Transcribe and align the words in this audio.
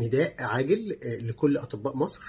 نداء 0.00 0.34
عاجل 0.38 0.98
آه، 1.02 1.16
لكل 1.16 1.56
أطباء 1.56 1.96
مصر. 1.96 2.22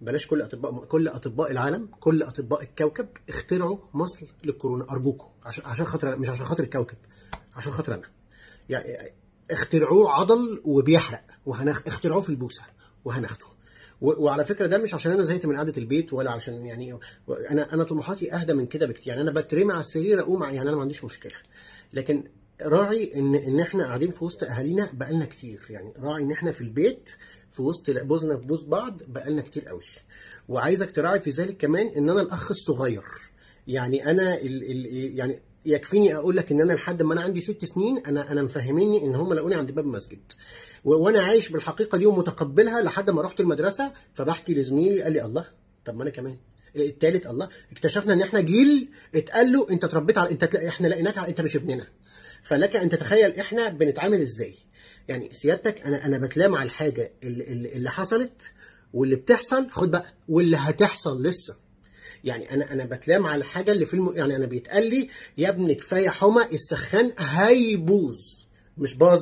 بلاش 0.00 0.26
كل 0.26 0.42
أطباء 0.42 0.84
كل 0.84 1.08
أطباء 1.08 1.50
العالم 1.50 1.88
كل 2.00 2.22
أطباء 2.22 2.62
الكوكب 2.62 3.08
اخترعوا 3.28 3.78
مصل 3.94 4.26
للكورونا 4.44 4.90
أرجوكم 4.90 5.26
عشان 5.44 5.64
عشان 5.66 5.84
خاطر 5.84 6.16
مش 6.16 6.28
عشان 6.28 6.44
خاطر 6.44 6.64
الكوكب 6.64 6.96
عشان 7.56 7.72
خاطر 7.72 7.94
أنا. 7.94 8.08
يعني 8.68 9.12
اخترعوه 9.50 10.10
عضل 10.10 10.60
وبيحرق 10.64 11.22
وهنخ 11.46 11.82
اخترعوه 11.86 12.20
في 12.20 12.28
البوسه 12.30 12.62
وهناخده. 13.04 13.46
وعلى 14.00 14.44
فكرة 14.44 14.66
ده 14.66 14.78
مش 14.78 14.94
عشان 14.94 15.12
أنا 15.12 15.22
زهقت 15.22 15.46
من 15.46 15.56
قعدة 15.56 15.72
البيت 15.76 16.12
ولا 16.12 16.30
عشان 16.30 16.66
يعني 16.66 16.98
أنا 17.50 17.74
أنا 17.74 17.84
طموحاتي 17.84 18.34
أهدى 18.34 18.54
من 18.54 18.66
كده 18.66 18.86
بكتير. 18.86 19.08
يعني 19.08 19.20
أنا 19.20 19.30
بترمي 19.40 19.72
على 19.72 19.80
السرير 19.80 20.20
أقوم 20.20 20.42
يعني 20.42 20.60
أنا 20.62 20.76
ما 20.76 20.80
عنديش 20.80 21.04
مشكلة. 21.04 21.32
لكن 21.92 22.24
راعي 22.68 23.12
إن 23.14 23.34
إن 23.34 23.60
إحنا 23.60 23.84
قاعدين 23.84 24.10
في 24.10 24.24
وسط 24.24 24.44
أهالينا 24.44 24.88
بقالنا 24.92 25.24
كتير. 25.24 25.66
يعني 25.70 25.92
راعي 25.98 26.22
إن 26.22 26.32
إحنا 26.32 26.52
في 26.52 26.60
البيت 26.60 27.10
في 27.52 27.62
وسط 27.62 27.90
بوزنا 27.90 28.36
في 28.36 28.46
بوز 28.46 28.64
بعض 28.64 29.02
بقالنا 29.08 29.42
كتير 29.42 29.68
قوي. 29.68 29.82
وعايزك 30.48 30.90
تراعي 30.96 31.20
في 31.20 31.30
ذلك 31.30 31.56
كمان 31.56 31.86
إن 31.86 32.10
أنا 32.10 32.20
الأخ 32.20 32.50
الصغير. 32.50 33.02
يعني 33.66 34.10
أنا 34.10 34.34
ال 34.40 34.70
ال 34.70 34.86
يعني 35.18 35.40
يكفيني 35.66 36.14
أقول 36.16 36.36
لك 36.36 36.52
إن 36.52 36.60
أنا 36.60 36.72
لحد 36.72 37.02
ما 37.02 37.14
أنا 37.14 37.20
عندي 37.20 37.40
ست 37.40 37.64
سنين 37.64 37.98
أنا 38.06 38.32
أنا 38.32 38.42
مفهميني 38.42 39.04
إن 39.04 39.14
هم 39.14 39.34
لقوني 39.34 39.54
عند 39.54 39.70
باب 39.72 39.84
المسجد. 39.84 40.32
و- 40.84 40.94
وأنا 40.94 41.22
عايش 41.22 41.48
بالحقيقة 41.48 41.98
دي 41.98 42.06
ومتقبلها 42.06 42.82
لحد 42.82 43.10
ما 43.10 43.22
رحت 43.22 43.40
المدرسة 43.40 43.92
فبحكي 44.14 44.54
لزميلي 44.54 45.02
قال 45.02 45.12
لي 45.12 45.24
الله 45.24 45.44
طب 45.84 45.94
ما 45.96 46.02
أنا 46.02 46.10
كمان. 46.10 46.36
التالت 46.76 47.26
الله 47.26 47.48
اكتشفنا 47.72 48.12
إن 48.12 48.22
إحنا 48.22 48.40
جيل 48.40 48.88
اتقال 49.14 49.52
له 49.52 49.66
أنت 49.70 49.84
اتربيت 49.84 50.18
على 50.18 50.30
أنت 50.30 50.44
إحنا 50.54 50.86
لقيناك 50.88 51.18
على 51.18 51.28
أنت 51.28 51.40
مش 51.40 51.56
ابننا. 51.56 51.86
فلك 52.42 52.76
أن 52.76 52.88
تتخيل 52.88 53.36
إحنا 53.40 53.68
بنتعامل 53.68 54.20
إزاي. 54.20 54.54
يعني 55.08 55.28
سيادتك 55.32 55.86
أنا 55.86 56.06
أنا 56.06 56.18
بتلام 56.18 56.54
على 56.54 56.66
الحاجة 56.66 57.12
اللي, 57.24 57.44
اللي 57.72 57.90
حصلت 57.90 58.42
واللي 58.92 59.16
بتحصل. 59.16 59.70
خد 59.70 59.90
بقى 59.90 60.04
واللي 60.28 60.56
هتحصل 60.56 61.22
لسه. 61.22 61.56
يعني 62.24 62.54
أنا 62.54 62.72
أنا 62.72 62.84
بتلام 62.84 63.26
على 63.26 63.38
الحاجة 63.40 63.72
اللي 63.72 63.86
في 63.86 63.94
الم... 63.94 64.12
يعني 64.14 64.36
أنا 64.36 64.46
بيتقال 64.46 64.90
لي 64.90 65.08
يا 65.38 65.48
ابني 65.48 65.74
كفاية 65.74 66.08
حمى 66.08 66.44
السخان 66.52 67.12
هيبوظ. 67.18 68.18
مش 68.78 68.94
باظ 68.94 69.20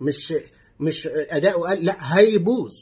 مش 0.00 0.34
مش 0.80 1.06
اداؤه 1.12 1.68
قال 1.68 1.84
لأ 1.84 1.96
هيبوظ. 2.00 2.74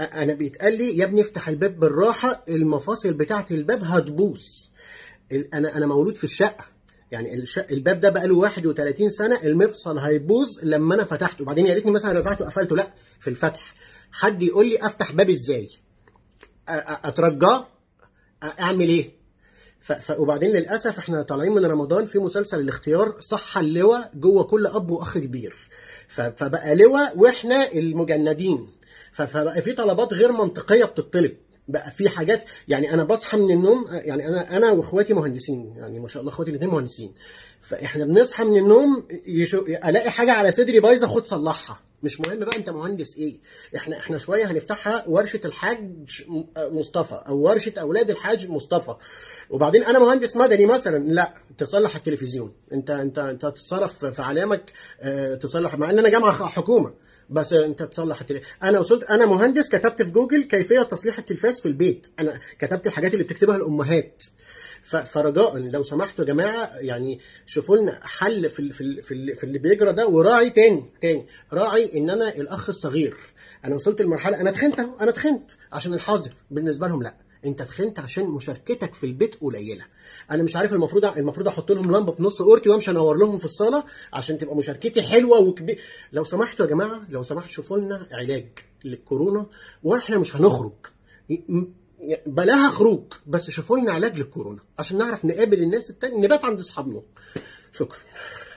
أنا 0.00 0.32
بيتقال 0.34 0.78
لي 0.78 0.96
يا 0.98 1.04
ابني 1.04 1.20
افتح 1.20 1.48
الباب 1.48 1.80
بالراحة 1.80 2.44
المفاصل 2.48 3.12
بتاعة 3.12 3.46
الباب 3.50 3.84
هتبوظ. 3.84 4.42
أنا 5.54 5.76
أنا 5.76 5.86
مولود 5.86 6.16
في 6.16 6.24
الشقة. 6.24 6.64
يعني 7.10 7.44
الباب 7.70 8.00
ده 8.00 8.10
بقى 8.10 8.26
له 8.28 8.34
31 8.34 9.08
سنة 9.10 9.40
المفصل 9.44 9.98
هيبوظ 9.98 10.58
لما 10.62 10.94
أنا 10.94 11.04
فتحته. 11.04 11.42
وبعدين 11.42 11.66
يا 11.66 11.74
ريتني 11.74 11.90
مثلا 11.90 12.12
رزعته 12.12 12.44
وقفلته. 12.44 12.76
لا 12.76 12.90
في 13.20 13.30
الفتح. 13.30 13.74
حد 14.12 14.42
يقول 14.42 14.68
لي 14.68 14.86
أفتح 14.86 15.12
باب 15.12 15.30
إزاي؟ 15.30 15.70
أترجاه؟ 16.68 17.66
أعمل 18.60 18.88
إيه؟ 18.88 19.10
ف... 19.80 20.10
وبعدين 20.18 20.50
للأسف 20.50 20.98
إحنا 20.98 21.22
طالعين 21.22 21.52
من 21.52 21.64
رمضان 21.66 22.06
في 22.06 22.18
مسلسل 22.18 22.60
الاختيار 22.60 23.20
صح 23.20 23.58
اللواء 23.58 24.10
جوه 24.14 24.44
كل 24.44 24.66
أب 24.66 24.90
وأخ 24.90 25.18
كبير. 25.18 25.56
ف... 26.08 26.20
فبقى 26.20 26.74
لواء 26.74 27.18
وإحنا 27.18 27.72
المجندين. 27.72 28.68
فبقى 29.12 29.62
في 29.62 29.72
طلبات 29.72 30.12
غير 30.14 30.32
منطقية 30.32 30.84
بتطلب. 30.84 31.36
بقى 31.70 31.90
في 31.90 32.08
حاجات 32.08 32.44
يعني 32.68 32.94
أنا 32.94 33.04
بصحى 33.04 33.36
من 33.36 33.50
النوم 33.50 33.86
يعني 33.90 34.28
أنا 34.28 34.56
أنا 34.56 34.70
وإخواتي 34.70 35.14
مهندسين 35.14 35.74
يعني 35.76 36.00
ما 36.00 36.08
شاء 36.08 36.20
الله 36.20 36.32
إخواتي 36.32 36.50
الاثنين 36.50 36.70
مهندسين. 36.70 37.14
فإحنا 37.62 38.04
بنصحى 38.04 38.44
من 38.44 38.56
النوم 38.56 39.06
يشو... 39.26 39.58
ألاقي 39.66 40.10
حاجة 40.10 40.32
على 40.32 40.52
صدري 40.52 40.80
بايظة 40.80 41.06
خد 41.06 41.26
صلحها. 41.26 41.80
مش 42.02 42.20
مهم 42.20 42.38
بقى 42.38 42.56
أنت 42.56 42.70
مهندس 42.70 43.16
إيه. 43.16 43.38
إحنا 43.76 43.98
إحنا 43.98 44.18
شوية 44.18 44.50
هنفتحها 44.50 45.04
ورشة 45.08 45.40
الحاج 45.44 45.90
مصطفى 46.58 47.22
أو 47.28 47.38
ورشة 47.38 47.72
أولاد 47.78 48.10
الحاج 48.10 48.48
مصطفى. 48.48 48.94
وبعدين 49.50 49.84
أنا 49.84 49.98
مهندس 49.98 50.36
مدني 50.36 50.66
مثلا 50.66 50.98
لا 50.98 51.34
تصلح 51.58 51.96
التلفزيون. 51.96 52.52
أنت 52.72 52.90
أنت 52.90 53.18
أنت 53.18 53.46
تتصرف 53.46 54.04
في 54.04 54.22
علامك 54.22 54.72
آه، 55.00 55.34
تصلح 55.34 55.74
مع 55.78 55.90
إن 55.90 55.98
أنا 55.98 56.08
جامعة 56.08 56.46
حكومة. 56.46 56.94
بس 57.30 57.52
انت 57.52 57.82
تصلح 57.82 58.20
التلفزيون 58.20 58.54
أنا 58.62 58.78
وصلت 58.78 59.04
أنا 59.04 59.26
مهندس 59.26 59.68
كتبت 59.68 60.02
في 60.02 60.10
جوجل 60.10 60.42
كيفية 60.42 60.82
تصليح 60.82 61.18
التلفاز 61.18 61.60
في 61.60 61.66
البيت. 61.66 62.06
أنا 62.20 62.40
كتبت 62.58 62.86
الحاجات 62.86 63.12
اللي 63.14 63.24
بتكتبها 63.24 63.56
الامهات. 63.56 64.22
فرجاء 65.06 65.58
لو 65.58 65.82
سمحتوا 65.82 66.24
يا 66.24 66.30
جماعة 66.32 66.70
يعني 66.76 67.20
شوفوا 67.46 67.76
لنا 67.76 68.00
حل 68.02 68.50
في 68.50 68.72
في 68.72 69.02
في 69.02 69.14
ال- 69.14 69.36
في 69.36 69.44
اللي 69.44 69.58
بيجرى 69.58 69.92
ده 69.92 70.06
وراعي 70.06 70.50
تاني 70.50 70.84
تاني. 71.00 71.26
راعي 71.52 71.98
ان 71.98 72.10
أنا 72.10 72.28
الاخ 72.28 72.68
الصغير. 72.68 73.16
أنا 73.64 73.74
وصلت 73.74 74.02
لمرحلة 74.02 74.40
أنا 74.40 74.50
تخنت 74.50 74.80
أنا 75.00 75.10
تخنت 75.10 75.50
عشان 75.72 75.94
الحظر. 75.94 76.30
بالنسبة 76.50 76.88
لهم 76.88 77.02
لا. 77.02 77.14
انت 77.44 77.62
تخنت 77.62 77.98
عشان 77.98 78.24
مشاركتك 78.30 78.94
في 78.94 79.06
البيت 79.06 79.34
قليلة. 79.40 79.84
أنا 80.30 80.42
مش 80.42 80.56
عارف 80.56 80.72
المفروض 80.72 81.04
المفروض 81.04 81.48
أحط 81.48 81.72
لهم 81.72 81.96
لمبة 81.96 82.12
في 82.12 82.22
نص 82.22 82.40
أورتي 82.42 82.68
وامشي 82.68 82.90
انور 82.90 83.16
لهم 83.16 83.38
في 83.38 83.44
الصالة 83.44 83.84
عشان 84.12 84.38
تبقى 84.38 84.56
مشاركتي 84.56 85.02
حلوة 85.02 85.38
وكبير 85.40 85.80
لو 86.12 86.24
سمحتوا 86.24 86.66
يا 86.66 86.70
جماعة 86.70 87.02
لو 87.08 87.22
سمحتوا 87.22 87.50
شوفوا 87.52 87.78
لنا 87.78 88.06
علاج 88.12 88.48
للكورونا 88.84 89.46
وإحنا 89.82 90.18
مش 90.18 90.36
هنخرج. 90.36 90.72
بلاها 92.26 92.70
خروج 92.70 93.02
بس 93.26 93.50
شوفوا 93.50 93.78
لنا 93.78 93.92
علاج 93.92 94.16
للكورونا 94.16 94.60
عشان 94.78 94.98
نعرف 94.98 95.24
نقابل 95.24 95.62
الناس 95.62 95.90
التانية 95.90 96.18
نبات 96.18 96.44
عند 96.44 96.60
أصحابنا. 96.60 97.02
شكرا. 97.72 97.98